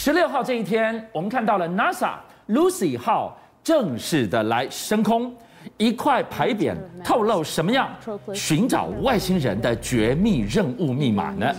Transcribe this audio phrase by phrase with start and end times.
[0.00, 2.12] 十六号这一天，我们看到了 NASA
[2.50, 5.34] Lucy 号正式的来升空，
[5.76, 7.90] 一块牌匾透露什么样？
[8.32, 11.52] 寻找外星人的绝密任务密码呢？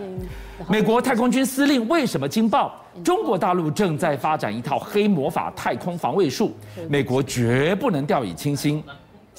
[0.69, 2.81] 美国太空军司令为什么惊爆？
[3.03, 6.55] 中国大陆正在发展一套黑魔法太空防卫术，
[6.87, 8.81] 美国绝不能掉以轻心。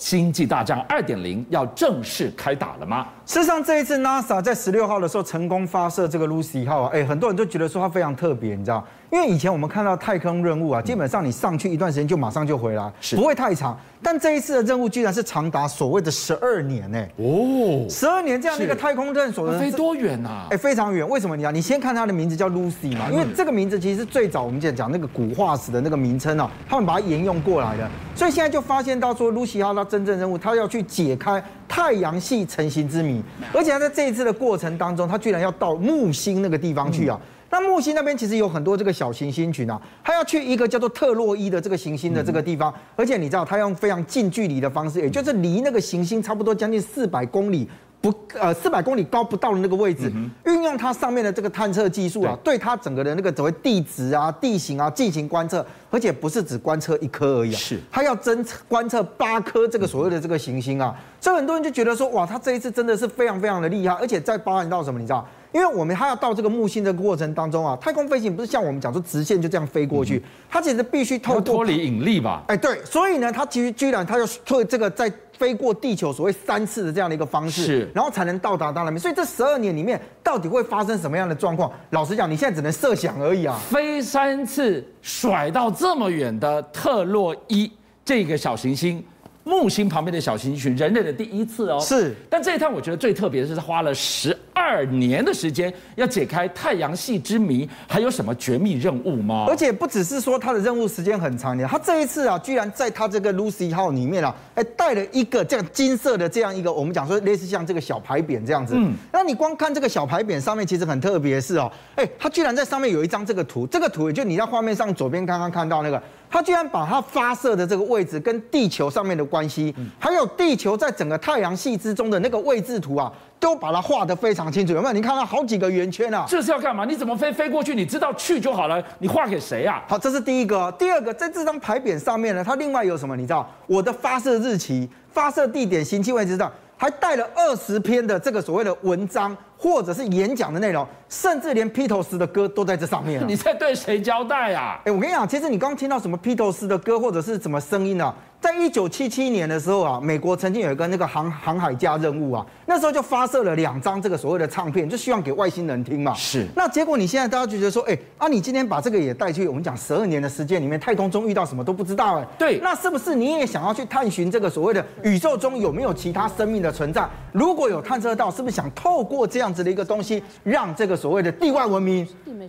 [0.01, 3.07] 星际大战二点零要正式开打了吗？
[3.27, 8.83] 事实上，这一次 NASA 在十六号的时候成功发射这个 Lucy 号，哎，很多人都觉得说它非常特别，你知道？
[9.11, 13.77] 因为以前我们看到太空任务啊，基本上你上去一段时间就马上就回来，不会太长。
[14.01, 16.99] 但这一次的任务居然是长达所谓的十二年呢！
[17.17, 20.47] 哦，十二年这样的一个太空探索，飞多远啊？
[20.51, 21.07] 哎，非常远。
[21.07, 21.53] 为什么你讲？
[21.53, 27.87] 你先看它的名字叫 Lucy 嘛，因为这个名字其实是最早我们讲讲那个古化石的那个名称啊，他们把它沿用过来的。
[28.15, 33.21] 所以现在就发现到说，Lucy 号它真正任务，它要去解开太阳系成型之谜，
[33.53, 37.21] 而且它在这一次的过程当中，它居然要到木星那个地方去啊。
[37.51, 47.69] 那木星那边其实有很多这个小行星群啊，他要去一个叫做特洛伊的这个行星的这个地方，而且你知道他用非常近距离的方式，也就是离那个行星差不多将近四百公里
[48.01, 50.11] 不呃四百公里高不到的那个位置，
[50.47, 52.57] 运用它上面的这个探测技术啊，对。
[52.57, 57.79] 它整个的那个所谓地质啊、地形啊进行观测，而且不是只观测一颗而已啊，是。
[57.91, 65.27] 它要侦测观测八颗这个所谓的这个行星啊，所以很多人就觉得说哇，它这一次真的是非常非常的厉害，而且在包含到什么，你知道？
[65.53, 72.45] 因为我们还要到这个木星的过程当中啊，太空飞行不是像我们讲说直线就这样飞过去，它其实必须透过脱离引力吧？
[72.47, 79.01] 哎，对，所以呢，它其实居然它要退这个在飞过地球所谓三次的这样的一个方式，是，然后才能到达到那边。
[79.01, 81.73] 所以这十二年里面到底会发生什么样的状况？
[81.91, 83.59] 老实讲，你现在只能设想而已啊。
[83.69, 87.71] 飞三次甩到这么远的特洛伊
[88.05, 89.03] 这个小行星。
[89.51, 91.81] 木星旁边的小行星群，人类的第一次哦。
[91.81, 99.47] 是，但这一趟我觉得最特别的是，他花了十二年的时间要解开太阳系之谜，还有什么绝密任务吗？
[99.49, 108.75] 而且不只是说它的任务时间很长，他这一次啊，居然在他这个 Lucy 号里面啊，哎，带了一个这样金色的这样一个，我们讲说类似像这个小牌匾这样子。
[108.77, 116.01] 嗯，那你光看这个小牌匾上面，其实很特别是哦，哎，他居然在上面有一张这个图，这个图也就你在画面上左边刚刚看到那个。
[116.31, 124.73] 他居然把它发射的这个位置跟地球上面的关系，还有地球在整个太阳系之中的那个位置图啊，都把它画得非常清楚。
[124.73, 124.93] 有没有？
[124.93, 126.25] 你看到好几个圆圈啊？
[126.29, 126.85] 这是要干嘛？
[126.85, 127.75] 你怎么飞飞过去？
[127.75, 128.81] 你知道去就好了。
[129.01, 129.83] 你画给谁啊？
[129.89, 130.71] 好，这是第一个。
[130.79, 133.17] 第二个，在这张牌匾上面呢，它另外有什么？
[133.17, 133.49] 你知道？
[133.67, 139.37] 我的发射日期、发射地点、行进位置上，还带了二十篇的这个所谓的文章。
[139.63, 143.23] 或者是演讲的内容，甚至连披头士的歌都在这上面。
[143.29, 144.81] 你在对谁交代啊？
[144.87, 148.15] 哎，我跟你讲，其实你刚刚听到什么披头士的歌，或者是什么声音啊？
[148.51, 156.13] 在一九七七年的时候啊，美国曾经有一个那个航航海家任务啊，那时候就发射了两张这个所谓的唱片，就希望给外星人听嘛。
[156.15, 156.45] 是。
[156.57, 162.27] 那结果你现在大家就觉得说，哎，啊，你今天把这个也带去，我们讲十二年的时间里面，太空中遇到什么都不知道哎。
[162.37, 162.59] 对。
[162.61, 167.09] 那是不是你也想要去探寻这个所谓的宇宙中有没有其他生命的存在？
[167.31, 172.05] 如果有探测到，是不是想透过这样子的一个东西，让这个所谓的地外文明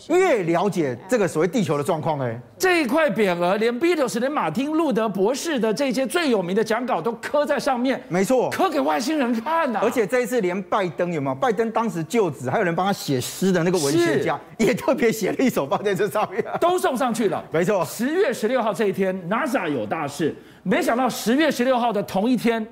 [0.09, 2.19] 越了解这个所谓地球的状况？
[2.19, 5.71] 哎，这一块匾额，连 Beatles 连马丁路德博士的。
[5.81, 9.79] 这些最有名的讲稿都刻在上面，没错，刻给外星人看的。
[9.79, 11.35] 而且这一次连拜登有没有？
[11.35, 17.43] 拜登当时就职，还有人帮他写诗的那个文学家，也特别写了一首放在这上面，都送上去了。
[17.51, 20.35] 没错，十月十六号这一天，NASA 有大事。
[20.63, 22.65] 没想到十月十六号的同一天，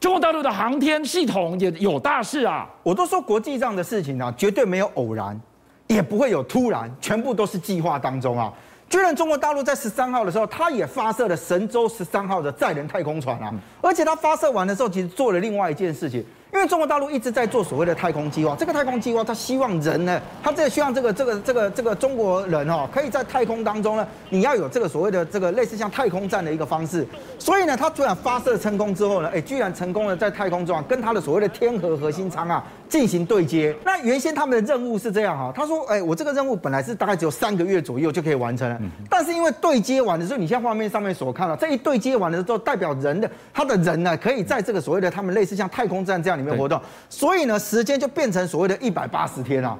[0.00, 2.68] 中国大陆的航天系统也有大事啊！
[2.82, 5.38] 我都说国际上的事情啊，绝对没有偶然，
[5.86, 8.52] 也不会有突然，全部都是计划当中啊。
[8.94, 13.52] 居然中国大陆在十三号的时候，它也发射了神舟十三号的载人太空船啊！
[13.80, 16.24] 而且它发射完的时候，其实做了另外一件事情。
[16.52, 27.04] 因为中国大陆一直在做所谓的太空计划，这个太空计划，它希望人呢，它这希望这个这个这个这个中国人哦，可以在太空当中呢，你要有这个所谓的这个类似像太空站的一个方式。
[27.36, 33.74] 所以呢，它突然发射成功之后呢，哎，居然成功了在太空中啊，跟它的所谓的天河核心舱啊进行对接。
[33.84, 46.80] 那原先他们的任务是这样哈，他说，哎，我这个任务本来是大概只有三个月左右就可以完成了，但是因为对接完的时候，你像画面上面所看到，这一对接完的时候，代表人的他的人呢，可以在这个所谓的他们类似像太空站这样里面活动。
[47.10, 49.76] 所以呢，时间就变成所谓的一百八十天啊。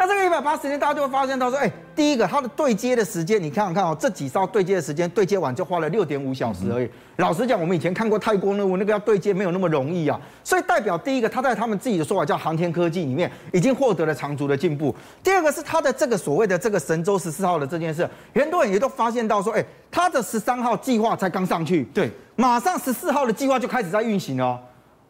[0.00, 6.88] 那这个一百八十天，大家就会发现到说，哎，第一个它的对接的时间，你看看哦，这几艘对接的时间，对接完就花了六点五小时而已。
[7.16, 10.16] 老实讲，我们以前看过太空任务，那个要对接没有那么容易啊。
[10.44, 14.94] 所以代表第一个，它在他们自己的说法叫航天科技里面已经获得了长足的进步。
[15.20, 24.60] 第二个是它的这个所谓的这个神舟十四号的这件事，很多人也都发现到说，哎，它的十三号计划才刚上去，对，马上十四号的计划就开始在运行了。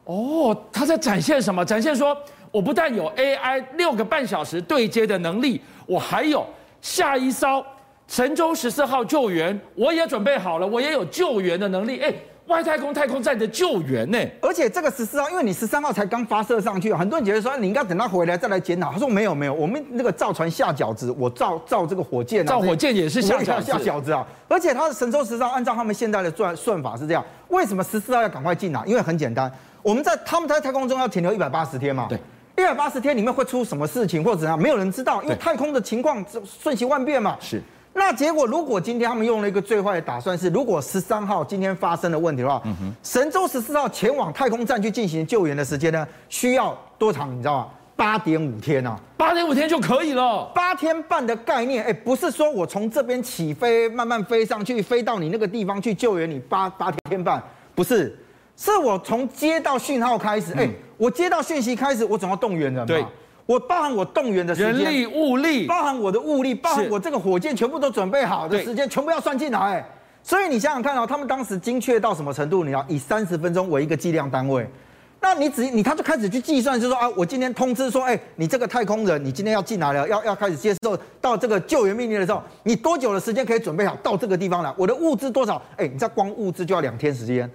[0.06, 1.62] 哦，他在展现什么？
[1.62, 2.16] 展现说，
[2.50, 6.46] 我不但有 AI 六个半小时对接的能力，我还有
[6.80, 7.64] 下一艘
[8.06, 12.00] 神舟十四号救援，我也准备好了，我也有救援的能力。
[12.00, 12.12] 哎，
[12.46, 14.18] 外太空太空站的救援呢？
[14.40, 18.90] 而且这个十四号，因为你十三号才刚发射上去，很多人觉得说你应该等他回来再来检讨。
[18.90, 24.26] 他说没有没有，我们那个造船下饺子，我造造这个火箭，造火箭也是下下下饺子啊。
[24.48, 28.82] 而且他的神舟十四号按照他们现在的算算法是这样，为什么十四号要赶快进啊？
[28.86, 29.52] 因为很简单，
[29.82, 32.06] 我们在他们在太空中要停留一百八十天嘛。
[32.08, 32.18] 对。
[32.58, 37.36] 一百八十天里面会出什么事情或者怎样，没有人知道，因为太空的情况瞬息万变嘛。
[37.40, 37.62] 是。
[37.94, 47.32] 那结果，如果今天他们用了一个最坏的打算是，如果十三号今天发生了问题的话，嗯哼，神舟十四号前往太空站去进行救援的时间呢，需要多长？
[47.32, 47.68] 你知道吗？
[47.96, 50.44] 八点五天啊，八点五天就可以了。
[50.54, 57.42] 八天半的概念，哎，不是说我从这边起飞，慢慢飞上去，飞到你那个地方去救援你八八天半，
[57.74, 58.16] 不是，
[58.58, 62.84] 是我从接到讯号开始，哎、嗯，我接到讯息开始，我总要动员人嘛。
[62.84, 63.02] 对。
[63.46, 69.82] 我包含我动员的时间，人力物力，包含我的物力，包含我这个火箭全部都准备好的时间，全部要算进来。
[70.22, 72.62] 所以你想想看哦，他们当时精确到什么程度？
[72.62, 74.68] 你要以三十分钟为一个计量单位，
[75.18, 84.70] 那你只你他就开始去计算，就是说啊，我今天通知说，哎，你这个太空人，你今天要进来了，要要开始接受到这个救援命令的时候，你多久的时间可以准备好到这个地方来？
[84.76, 85.62] 我的物资多少？
[85.78, 87.50] 哎，你再光物资就要两天时间，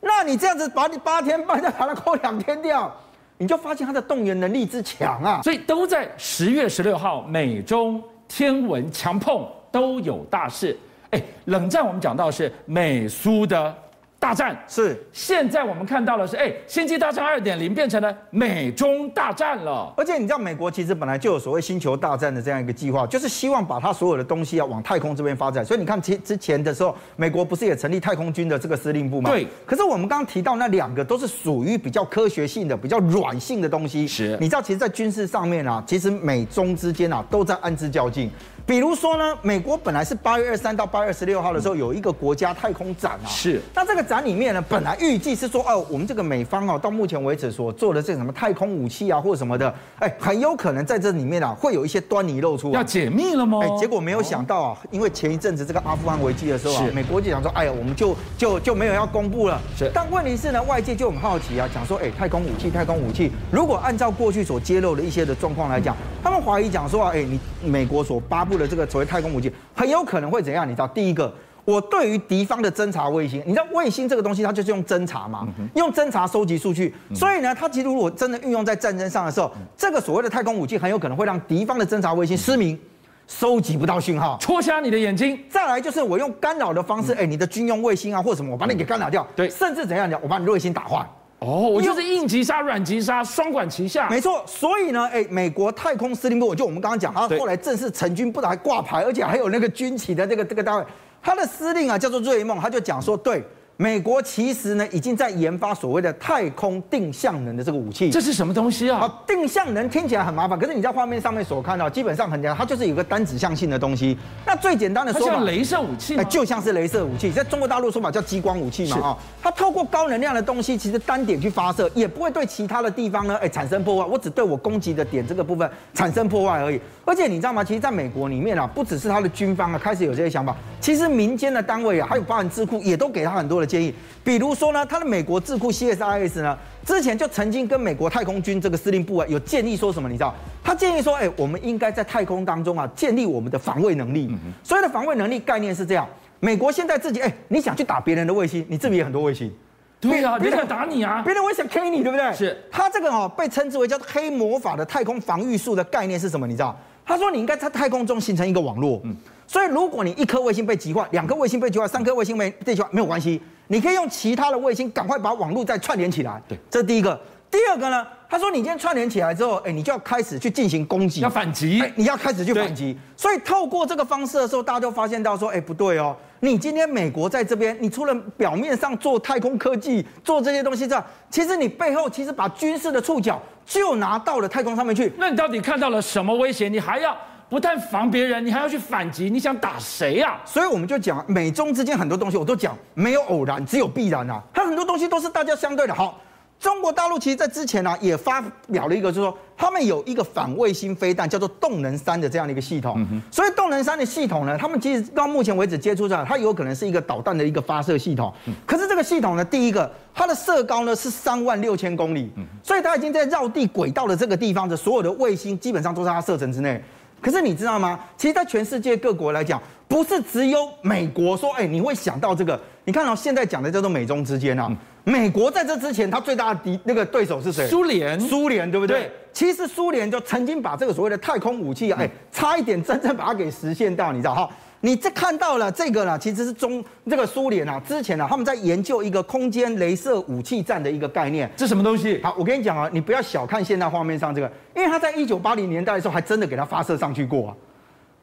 [0.00, 2.92] 那你这样子把你八天半再把它扣两天掉。
[3.38, 10.78] 你就发现它的动员能力之强啊，所以都在十月十六号美中天文强碰都有大事。
[11.10, 13.74] 哎，冷战我们讲到是美苏的。
[14.20, 19.90] 大战是，现在我们看到的是，哎，星际大战二点零变成了美中大战了。
[19.96, 25.64] 而且你知道，美国其实本来就有所谓星球大战的这样一个计划，就是希望把它所有的东西要往太空这边发展。
[25.64, 29.30] 所以你看，其之前的时候，美国不是也成立太空军的这个司令部吗？
[29.30, 29.46] 对。
[29.64, 34.06] 可是我们刚刚提到那两个都是属于比较科学性的、比较软性的东西。
[34.06, 34.36] 是。
[34.38, 38.30] 你知道，其实，在军事上面啊，其实美中之间啊都在暗自较劲。
[38.70, 43.60] 比如说呢，美国本来是八月二十三到八月二十六号的时候有一个国家太空展啊，是。
[43.74, 52.70] 那这个展里面呢，本来预计是说，哦，我们这个美方哦，到目前为止所做的这什么太空武器啊，或者什么的，哎，很有可能在这里面啊，会有一些端倪露出。
[52.70, 53.58] 要解密了吗？
[53.60, 59.60] 哎，结果没有想到啊，因为前一阵子这个阿富汗危机的时候啊，美国就想说，哎呀，我们就就就没有要公布了。
[59.76, 59.90] 是。
[59.92, 69.52] 但问题是呢，外界就很好奇啊，讲说，哎，太空武器，太空武器，如果按照过去所揭露的一些的状况来讲，他们怀疑讲说啊，哎，你美国所发布的这个所谓太空武器。
[69.74, 70.64] 很有可能会怎样？
[70.64, 71.34] 你知道，第一个，
[71.64, 76.94] 我对于敌方的侦察卫星，你知道卫星这个东西，它就是用侦察嘛，用侦察收集数据。
[77.14, 82.78] 所以呢，它其实如果真的运用在战争上的时候，这个所谓的太空武器很有可能会让敌方的侦察卫星失明，
[83.26, 85.38] 收集不到讯号，戳瞎你的眼睛。
[85.48, 89.26] 再来就是我用干扰的方式，哎，你的军用卫星啊或什么，我把你给干扰掉。
[89.34, 91.06] 对，甚至怎样讲，我把你卫星打坏。
[91.40, 94.08] 哦，我就是硬急杀、软急杀，双管齐下。
[94.08, 100.84] 没错，所以呢，哎，美国太空司令部，就我们刚刚讲，他后来正式成军，不但还挂牌，而且还有那个军旗的这个这个单位，
[101.22, 103.42] 他的司令啊叫做瑞梦，他就讲说，对。
[103.80, 108.10] 美国其实呢，已经在研发所谓的太空定向能的这个武器。
[108.10, 108.98] 这是什么东西啊？
[109.00, 114.18] 啊，定向能听起来很麻烦，可是你在画面上面所看到，基本上很简单，它就是有个单指向性的东西。
[114.44, 116.22] 那最简单的说法，像镭射武器吗？
[116.24, 119.18] 就像是镭射武器，在中国大陆说法叫激光武器嘛啊。
[119.42, 124.06] 它透过高能量的东西，其实单点去发射，也不会对其他的地方呢，哎，产生破坏。
[124.06, 126.78] 我只对我攻击的点这个部分产生破坏而已。
[127.10, 127.64] 而且你知道吗？
[127.64, 134.54] 其实在美国里面啊，不只是他的军方啊开始有这些想法，其实民间的单位啊，还有包含智库，也都给他很多的建议，比如。
[134.54, 140.08] 说呢，他的美国智库 CSIS 呢，之前就曾经跟美国太空军这个司令部啊有建议说什么？
[140.08, 140.34] 你知道？
[140.62, 144.30] 他建议说，哎，我们应该在太空当中啊建立我们的防卫能力。
[144.62, 146.06] 所谓的防卫能力概念是这样：
[146.38, 149.50] 美国现在自己，哎，你想去打别人的卫星，你这边也很多卫星。
[149.98, 152.32] 对啊，别人想打你啊，别人会想 K 你，对不对？
[152.34, 152.62] 是。
[152.70, 156.46] 他这个哦被称之为叫做黑魔法的太空防御术的概念是什么？
[156.46, 156.78] 你知道？
[157.10, 159.00] 他说你应该在太空中形成一个网络。
[159.02, 159.16] 嗯。
[159.48, 163.42] 所以如果你一颗卫星被击坏，两颗卫星被击坏，三颗卫星被被击坏，没有关系。
[163.66, 166.40] 你可以用其他的卫星赶快把网络再串联起来。
[166.46, 167.20] 对，这是第一个。
[167.50, 168.06] 第二个呢？
[168.28, 172.96] 他说你今天串联起来之后，哎，你就要开始去进行攻击，要反击，你要开始去反击。
[173.16, 185.12] 所以透过这个方式的时候，大家就发现到说，哎，不对哦，你今天美国在这边，你除了表面上做太空科技、做这些东西之外，其实你背后其实把军事的触角就拿到了太空上面去。
[185.18, 186.68] 那你到底看到了什么威胁？
[186.68, 187.16] 你还要？
[187.50, 190.40] 不但防别人，你还要去反击，你想打谁呀？
[190.44, 194.40] 所以我们就讲美中之间很多东西，我都讲没有偶然，只有必然啊。
[194.54, 195.92] 它很多东西都是大家相对的。
[195.92, 196.20] 好，
[196.60, 198.38] 中国大陆其实在之前呢、啊、也发
[198.70, 203.02] 表了一个，就是说他们有一个反卫星飞弹，叫做动能三的这样的一个系统。
[203.30, 208.30] 所以动能三的系统呢，他们其实到目前为止接触上，它有可能是一个导弹的一个发射系统。
[208.66, 212.30] 可是这个系统呢，第一个它的射高呢是三万六千公里，
[212.62, 216.78] 所以它已经在绕地轨道的这个地方的所有的卫星基本上都在它射程之内。
[217.22, 218.00] 可是你知道吗？
[218.16, 222.58] 其实，在全世界各国来讲，不是只有美国说，哎，你会想到这个？
[222.84, 227.66] 你看到现在讲的叫做美中之间啊，美国在这之前，他最大的敌那个对手是谁？
[227.68, 229.00] 苏联，苏联对不对？
[229.00, 234.50] 对其实苏联就曾经把这个所谓的太空武器，哎，差一点真正把它给实现到，你知道哈？
[234.82, 241.50] 你这看到了这个呢，其实是中这个苏联啊，之前呢、啊、他们在研究一个空间镭射武器战的一个概念。
[241.56, 242.20] 这什么东西？
[242.22, 247.54] 好，我跟你讲啊，你不要小看现在画面上这个，因为他在一九八零年代的时候还真的给它发射上去过啊，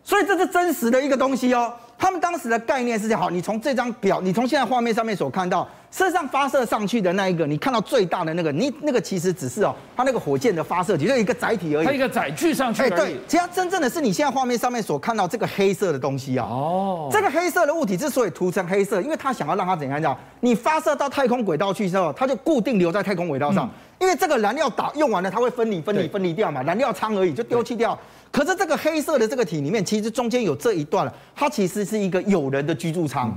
[0.04, 1.72] 所以这是真实的一个东西哦。
[2.00, 11.86] 他们当时的概念是这样，好，你从这张表，你从现在画面上面所看到，事实上发射上去的那一个，你看到最大的那个，你那个其实只是哦，它那个火箭的发射体，就一个载体而已。
[11.86, 12.92] 它一个载具上去而已。
[12.92, 16.46] 哎，对，其实它真正的是你现在画面上面所看到这个黑色的东西啊。
[16.48, 17.10] 哦。
[17.12, 20.16] 这个黑色的物体之所以涂成黑色，因为它想要让它怎样讲？
[20.42, 23.66] 你发射到太空轨道去之后，它就固定留在太空轨道上。
[23.66, 23.72] 嗯。
[24.00, 27.98] 因为这个燃料打用完了，它会分离、分离、分离掉嘛，燃料仓而已，就丢弃掉。
[28.32, 33.36] 可是这个黑色的这个体里面，其实中间有这一段，它其实是一个有人的居住舱。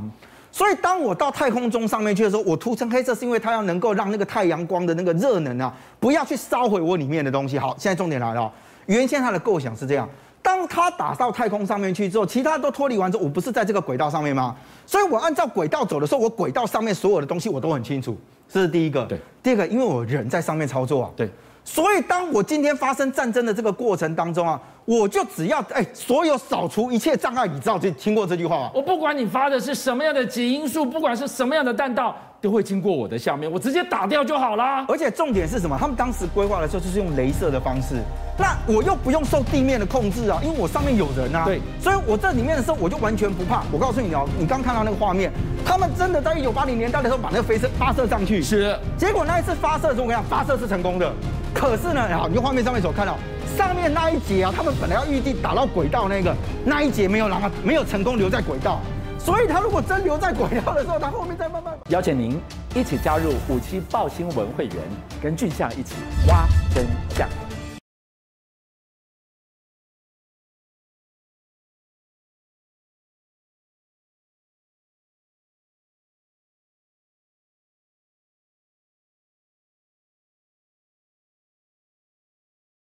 [0.52, 7.58] 所以当我到太空中上面去的时候，我涂成黑色，是因为它要能够让那个太阳光的那个热能啊，不要去烧毁我里面的东西。
[7.58, 8.52] 好，现在重点来了，
[8.86, 10.08] 原先它的构想是这样：
[10.42, 14.56] 当它打到太空上面去之后，其他都脱离完之后，我不是在这个轨道上面吗？
[14.86, 18.16] 所以我按照轨道走的时候，我轨道上面所有的东西我都很清楚。
[18.48, 19.04] 这是第一个。
[19.04, 19.20] 对。
[19.42, 21.10] 第二个，因为我人在上面操作啊。
[21.14, 21.30] 对。
[21.64, 28.70] 所以，当我今天发生战争的这个过程当中啊，我就只要哎，所有扫除一切障碍，你知道就听过这句话吗？
[28.74, 34.84] 我不管你发的是什么样的基因素，不管是什么样的弹道，都会经过我的下面，我直接打掉就好啦。
[34.88, 35.76] 而且重点是什么？
[35.78, 37.96] 他们当时规划的时候就是用镭射的方式，
[38.38, 41.44] 那我又不用受地面的控制啊，因为我上面有人啊。
[41.44, 43.62] 对，所以我这里面的时候我就完全不怕。
[43.70, 45.30] 我告诉你哦，你刚看到那个画面，
[45.64, 48.76] 他们真的在一九八零年代的时候把那个飞射发射上去，是。
[48.96, 51.12] 结果那一次发射的时候，我跟你讲，发射是成功的。
[51.54, 53.16] 可是呢，好，你画面上面所看到，
[53.56, 58.80] 上面那一节啊，他们本来要预计打到轨道那个那一节没有让它没有成功留在轨道，
[59.18, 61.74] 所以他如果真留在轨道的时候，他后面再慢慢。
[61.88, 62.40] 邀请您
[62.74, 64.76] 一起加入五七报新闻会员，
[65.22, 65.94] 跟俊相一起
[66.28, 67.28] 挖真相。